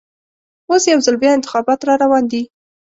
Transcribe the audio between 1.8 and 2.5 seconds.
راروان دي.